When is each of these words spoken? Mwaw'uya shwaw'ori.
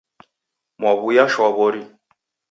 Mwaw'uya 0.79 1.25
shwaw'ori. 1.33 1.81